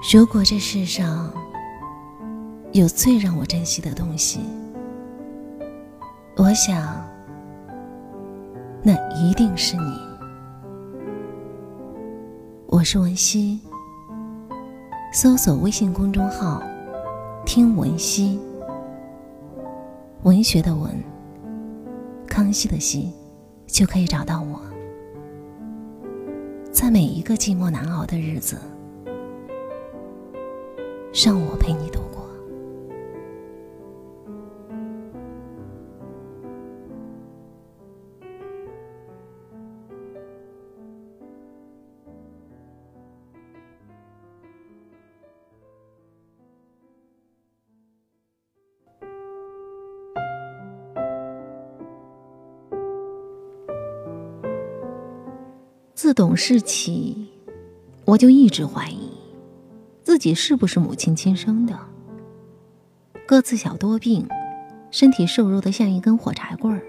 [0.00, 1.28] 如果这世上
[2.70, 4.38] 有最让我珍惜的东西，
[6.36, 7.04] 我想，
[8.80, 9.98] 那一定是你。
[12.68, 13.60] 我是文熙，
[15.12, 16.62] 搜索微信公众号
[17.44, 18.38] “听文熙”，
[20.22, 20.92] 文学的文，
[22.24, 23.12] 康熙的熙，
[23.66, 24.60] 就可以找到我。
[26.70, 28.56] 在每一个寂寞难熬的日子。
[31.24, 32.24] 让我陪你度过。
[55.94, 57.26] 自懂事起，
[58.04, 59.07] 我就一直怀疑。
[60.08, 61.78] 自己是不是母亲亲生的？
[63.26, 64.26] 个子小多病，
[64.90, 66.80] 身体瘦弱的像一根火柴棍儿，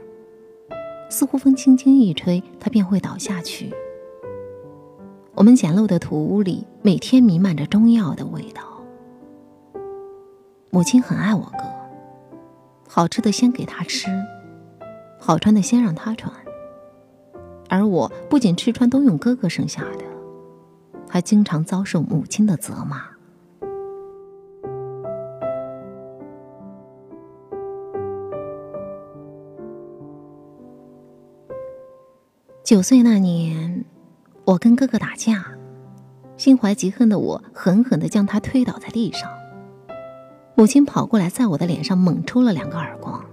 [1.10, 3.74] 似乎风轻轻一吹，他便会倒下去。
[5.34, 8.64] 我们简陋的土屋里每天弥漫着中药的味道。
[10.70, 11.66] 母亲很爱我哥，
[12.88, 14.08] 好吃的先给他吃，
[15.20, 16.34] 好穿的先让他穿，
[17.68, 20.09] 而我不仅吃穿都用哥哥剩下的。
[21.10, 23.02] 还经常遭受母亲的责骂。
[32.64, 33.84] 九岁那年，
[34.46, 35.44] 我跟哥哥打架，
[36.38, 39.28] 心怀嫉恨的我狠狠的将他推倒在地上。
[40.54, 43.26] 母亲跑过来，在我的脸上猛抽了两个耳光。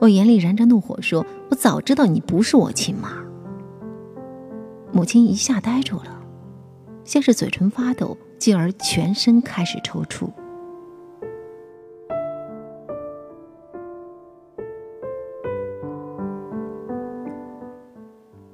[0.00, 3.10] 我眼里燃着怒火，说：“我早知道你不是我亲妈。”
[4.90, 6.21] 母亲一下呆住了。
[7.04, 10.30] 先是嘴唇发抖，继而全身开始抽搐。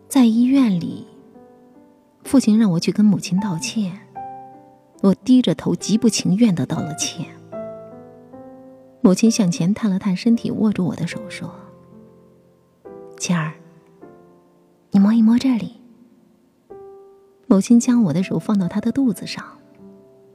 [0.09, 1.07] 在医院里，
[2.25, 4.01] 父亲让我去跟母亲道歉，
[5.03, 7.27] 我低着头，极不情愿的道了歉。
[9.01, 11.55] 母亲向前探了探身体，握住我的手说
[13.19, 13.55] ：“晴儿，
[14.91, 15.78] 你摸一摸这里。”
[17.51, 19.43] 母亲将我的手放到她的肚子上，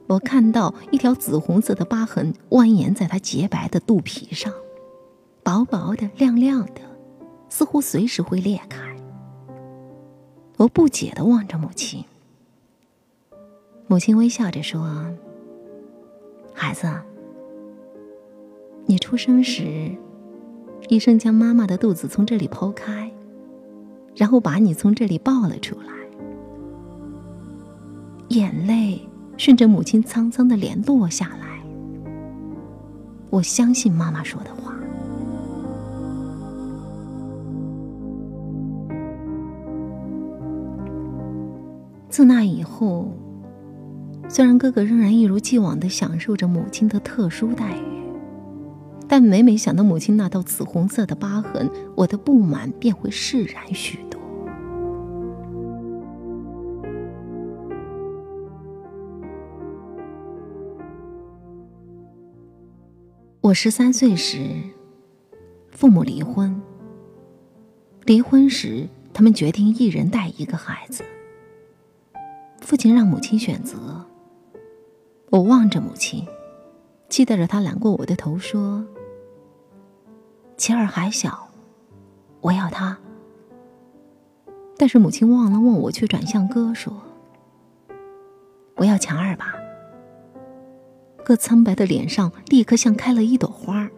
[0.08, 4.52] 我看到一条紫红色的疤痕蜿蜒在她洁白的肚皮上，
[5.44, 6.80] 薄薄的、亮亮的，
[7.48, 8.80] 似乎随时会裂开。
[10.56, 12.04] 我不解的望着母亲，
[13.86, 15.06] 母亲微笑着说
[16.52, 16.92] ：“孩子，
[18.86, 19.94] 你出生时，
[20.88, 23.12] 医生将妈妈的肚子从这里剖开，
[24.16, 25.94] 然后把你从这里抱了出来。”
[28.28, 29.00] 眼泪
[29.36, 31.60] 顺着母亲苍苍的脸落下来。
[33.30, 34.72] 我相信妈妈说的话。
[42.08, 43.08] 自那以后，
[44.28, 48.04] 虽然哥哥仍然一如既往的享受着母亲的特殊待遇，
[49.08, 54.13] 但每每想到母亲那道紫红色的疤痕，我的不满便会释然许多。
[63.44, 64.38] 我十三岁时，
[65.70, 66.62] 父母离婚。
[68.06, 71.04] 离婚时，他们决定一人带一个孩子。
[72.62, 74.02] 父亲让母亲选择。
[75.28, 76.26] 我望着母亲，
[77.10, 78.82] 期待着她揽过我的头说
[80.56, 81.50] ：“琪儿还小，
[82.40, 82.96] 我要他。”
[84.78, 86.94] 但是母亲望了望我，却转向哥说
[88.76, 89.54] ：“我要强二吧。”
[91.24, 93.90] 哥苍白的脸上立刻像开了一朵花，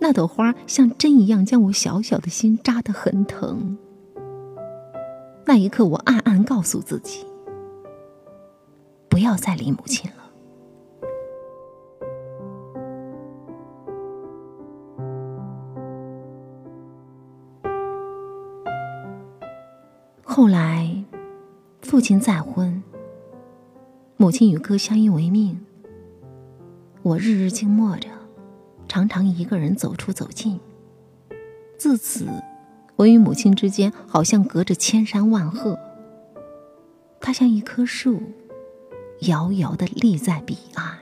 [0.00, 3.78] 那朵花像针一样将我小小的心扎得很疼。
[5.46, 7.24] 那一刻，我暗暗告诉自己，
[9.08, 10.16] 不要再理母亲了。
[20.22, 21.04] 后来，
[21.80, 22.82] 父亲再婚，
[24.18, 25.64] 母亲与哥相依为命。
[27.04, 28.08] 我日日静默着，
[28.88, 30.58] 常常一个人走出走进。
[31.76, 32.26] 自此，
[32.96, 35.78] 我与母亲之间好像隔着千山万壑。
[37.20, 38.22] 她像一棵树，
[39.20, 40.98] 遥遥的立在彼岸。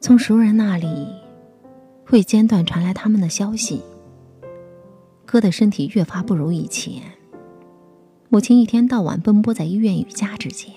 [0.00, 1.06] 从熟人那里，
[2.04, 3.80] 会间断传来他们的消息。
[5.24, 7.00] 哥的身体越发不如以前，
[8.34, 10.74] 母亲一天到晚奔波在医院与家之间。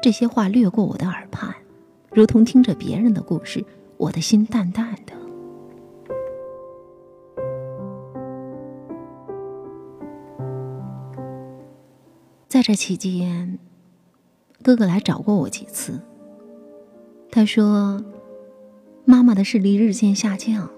[0.00, 1.52] 这些话掠过我的耳畔，
[2.12, 3.64] 如同听着别人的故事，
[3.96, 5.12] 我的心淡淡的。
[12.46, 13.58] 在这期间，
[14.62, 16.00] 哥哥来找过我几次。
[17.32, 18.00] 他说
[19.04, 20.70] ：“妈妈的视力日渐下降，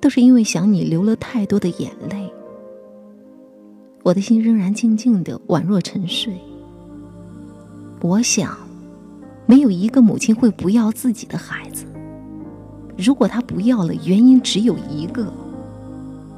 [0.00, 2.17] 都是因为想你流了太多的眼泪。”
[4.08, 6.34] 我的心仍然静静的，宛若沉睡。
[8.00, 8.56] 我想，
[9.44, 11.84] 没有一个母亲会不要自己的孩子。
[12.96, 15.30] 如果她不要了，原因只有一个，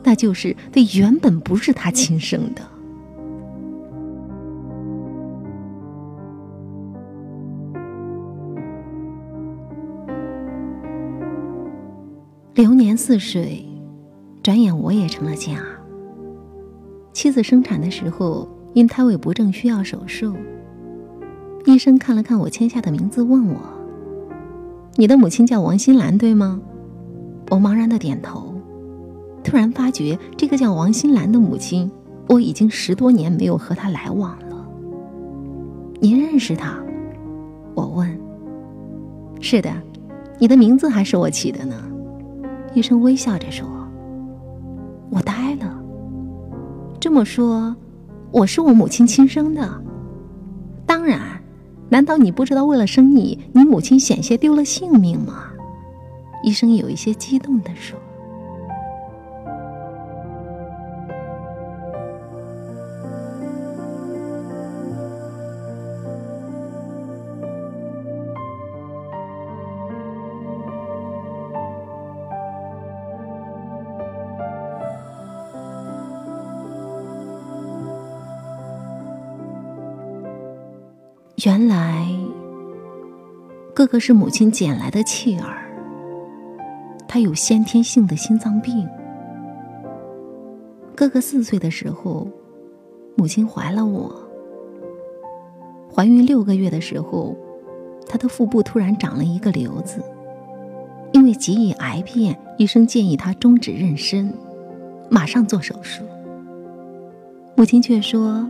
[0.02, 2.62] 那就是这原本不是她亲生的。
[12.54, 13.64] 流年似水，
[14.42, 15.64] 转眼我也成了家。
[17.20, 20.34] 妻子生产的时候，因胎位不正需要手术。
[21.66, 23.56] 医生看了看我签下的名字，问我
[24.96, 26.62] ：“你的母亲叫王新兰，对吗？”
[27.52, 28.54] 我茫然的点头，
[29.44, 31.90] 突然发觉这个叫王新兰的母亲，
[32.26, 34.66] 我已经十多年没有和她来往了。
[36.00, 36.74] 您认识她？
[37.74, 38.18] 我问。
[39.42, 39.70] 是的，
[40.38, 41.76] 你的名字还是我起的呢。
[42.72, 43.68] 医生微笑着说。
[45.10, 45.79] 我呆了。
[47.10, 47.74] 这么说，
[48.30, 49.82] 我是我母亲亲生的？
[50.86, 51.20] 当然。
[51.88, 55.46] 难道你不知道，为了生你，你母亲险些丢了性命吗？
[56.44, 57.98] 医生有一些激动地说。
[81.46, 82.06] 原来，
[83.74, 85.70] 哥哥是母亲捡来的弃儿。
[87.08, 88.86] 他有先天性的心脏病。
[90.94, 92.28] 哥哥四岁的时候，
[93.16, 94.14] 母亲怀了我。
[95.94, 97.34] 怀孕六个月的时候，
[98.06, 100.02] 他的腹部突然长了一个瘤子，
[101.12, 104.30] 因为极易癌变，医生建议他终止妊娠，
[105.08, 106.02] 马上做手术。
[107.54, 108.46] 母亲却说。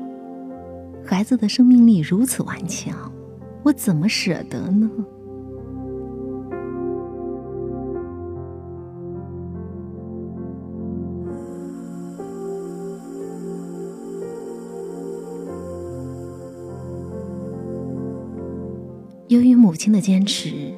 [1.10, 3.12] 孩子的生命力如此顽强，
[3.64, 4.88] 我怎么舍得呢？
[19.26, 20.72] 由于母亲的坚持，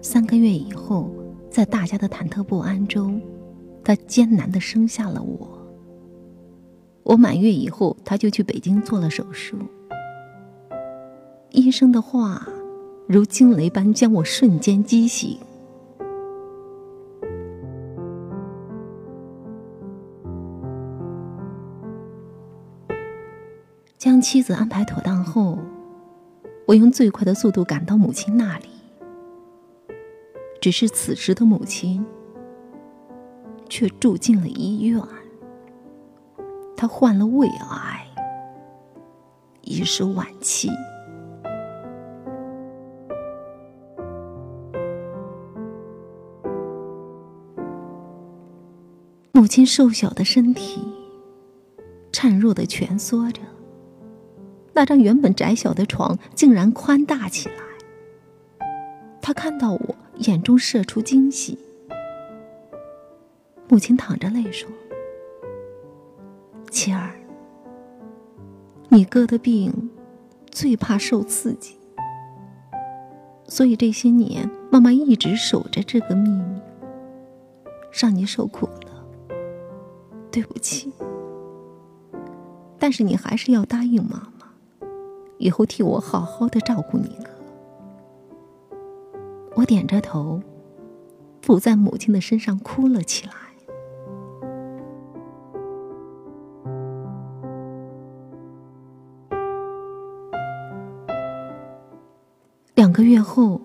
[0.00, 1.10] 三个月以后，
[1.50, 3.20] 在大家的忐忑不安中，
[3.84, 5.55] 她艰难的生下了我。
[7.08, 9.56] 我满月以后，他就去北京做了手术。
[11.50, 12.48] 医生的话
[13.06, 15.38] 如惊雷般将我瞬间激醒，
[23.96, 25.60] 将妻子安排妥当后，
[26.66, 28.66] 我用最快的速度赶到母亲那里。
[30.60, 32.04] 只是此时的母亲
[33.68, 35.00] 却住进了医院。
[36.76, 38.06] 他患了胃癌，
[39.62, 40.68] 已是晚期。
[49.32, 50.82] 母亲瘦小的身体
[52.12, 53.40] 孱弱的蜷缩着，
[54.72, 57.56] 那张原本窄小的床竟然宽大起来。
[59.22, 61.58] 他看到我，眼中射出惊喜。
[63.68, 64.68] 母亲淌着泪说。
[66.76, 67.14] 妻儿，
[68.90, 69.88] 你哥的病
[70.50, 71.78] 最怕受刺激，
[73.48, 76.60] 所以这些年妈妈一直守着这个秘密，
[77.90, 79.06] 让你受苦了。
[80.30, 80.92] 对不起，
[82.78, 84.86] 但是你还是要答应妈妈，
[85.38, 87.30] 以后替我好好的照顾你哥。
[89.54, 90.42] 我点着头，
[91.40, 93.32] 伏在母亲的身上哭了起来。
[102.96, 103.60] 个月后，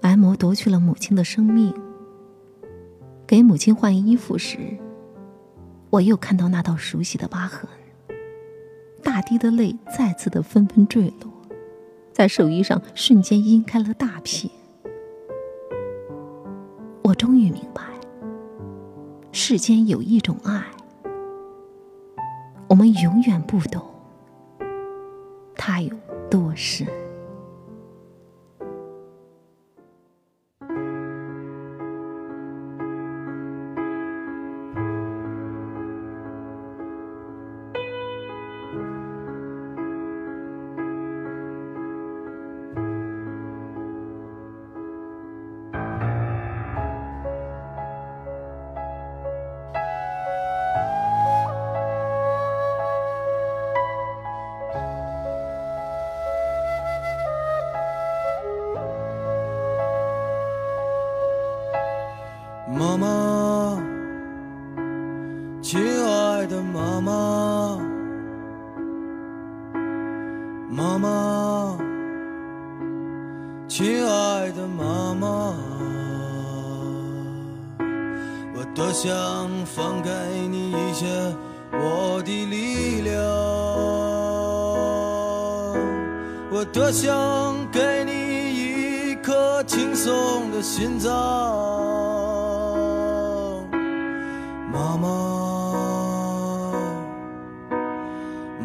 [0.00, 1.72] 癌魔夺去了母亲的生命。
[3.24, 4.58] 给母亲换衣服时，
[5.90, 7.70] 我又看到那道熟悉的疤痕。
[9.00, 11.30] 大滴的泪再次的纷纷坠落，
[12.12, 14.50] 在手衣上瞬间阴开了大片。
[17.04, 17.84] 我终于明白，
[19.30, 20.64] 世间有一种爱，
[22.66, 23.80] 我们永远不懂
[25.54, 25.96] 它有
[26.28, 26.84] 多深。
[74.00, 75.54] 亲爱的妈妈，
[78.56, 79.10] 我多想
[79.66, 80.10] 放给
[80.48, 81.04] 你一些
[81.70, 83.22] 我的力量，
[86.50, 91.12] 我多想给你一颗轻松的心脏。
[94.72, 95.08] 妈妈，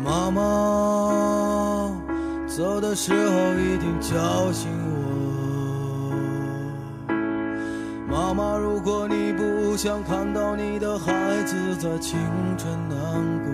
[0.02, 1.92] 妈妈，
[2.48, 5.05] 走的时候一定叫醒我。
[8.36, 12.20] 妈妈，如果你不想看到你的孩子在清
[12.58, 12.98] 晨难
[13.46, 13.50] 过，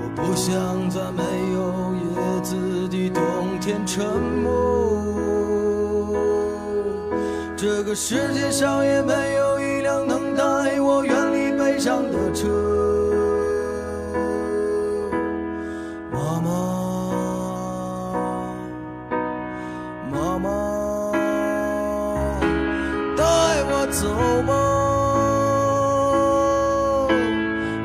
[0.00, 3.22] 我不想在没有叶子的冬
[3.60, 4.06] 天沉
[4.42, 4.48] 默。
[7.58, 10.06] 这个世界上也没有一辆。
[10.06, 12.48] 能带我远离悲伤的车，
[16.10, 16.48] 妈妈，
[20.10, 20.48] 妈妈，
[23.90, 24.06] 走
[24.46, 24.54] 吧，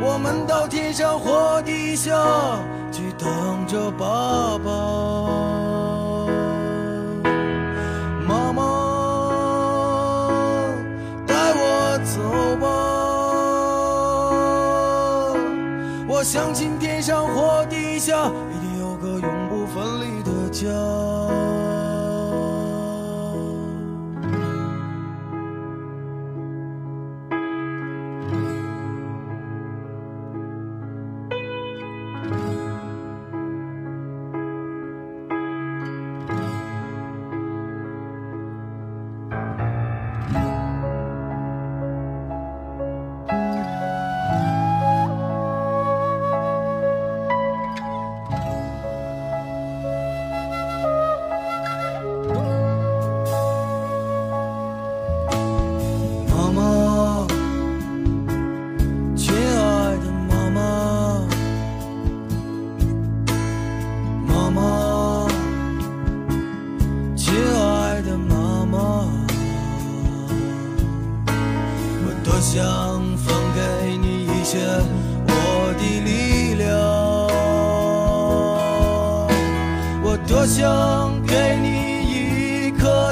[0.02, 2.12] 我们到天上或地下
[2.92, 3.28] 去等
[3.68, 5.05] 着爸爸。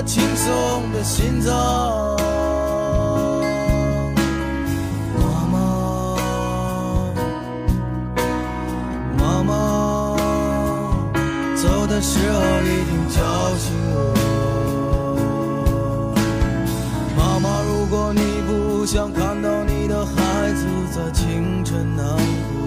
[0.06, 1.54] 轻松的心脏，
[5.18, 5.56] 妈妈，
[9.18, 10.16] 妈妈，
[11.56, 13.18] 走的时候一定叫
[13.58, 13.98] 醒我。
[17.18, 20.14] 妈妈，如果你不想看到你的孩
[20.54, 22.06] 子在清晨难
[22.54, 22.62] 过，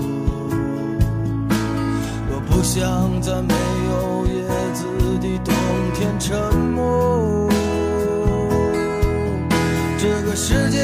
[2.31, 3.55] 我不想在没
[3.91, 4.85] 有叶子
[5.21, 5.55] 的冬
[5.95, 6.66] 天沉默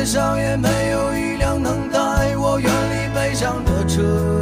[0.04, 4.42] 世上也没有一辆能带我远离悲伤的车。